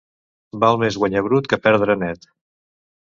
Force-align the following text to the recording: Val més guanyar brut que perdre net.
Val 0.63 0.79
més 0.83 0.95
guanyar 1.03 1.21
brut 1.27 1.49
que 1.51 1.59
perdre 1.65 1.97
net. 2.05 2.25